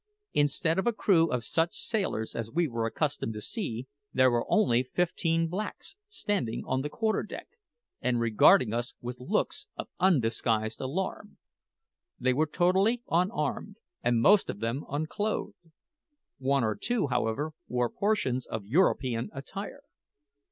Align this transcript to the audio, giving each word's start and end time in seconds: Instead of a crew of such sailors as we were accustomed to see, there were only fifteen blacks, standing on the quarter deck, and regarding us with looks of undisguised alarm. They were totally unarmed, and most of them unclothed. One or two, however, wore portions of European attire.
Instead 0.33 0.79
of 0.79 0.87
a 0.87 0.93
crew 0.93 1.27
of 1.31 1.43
such 1.43 1.75
sailors 1.75 2.35
as 2.35 2.49
we 2.49 2.67
were 2.67 2.87
accustomed 2.87 3.35
to 3.35 3.39
see, 3.39 3.85
there 4.11 4.31
were 4.31 4.47
only 4.51 4.81
fifteen 4.81 5.45
blacks, 5.47 5.95
standing 6.09 6.63
on 6.65 6.81
the 6.81 6.89
quarter 6.89 7.21
deck, 7.21 7.49
and 8.01 8.19
regarding 8.19 8.73
us 8.73 8.95
with 8.99 9.19
looks 9.19 9.67
of 9.77 9.89
undisguised 9.99 10.81
alarm. 10.81 11.37
They 12.17 12.33
were 12.33 12.47
totally 12.47 13.03
unarmed, 13.11 13.77
and 14.01 14.19
most 14.19 14.49
of 14.49 14.59
them 14.59 14.85
unclothed. 14.89 15.67
One 16.39 16.63
or 16.63 16.73
two, 16.73 17.05
however, 17.09 17.53
wore 17.67 17.87
portions 17.87 18.47
of 18.47 18.65
European 18.65 19.29
attire. 19.33 19.83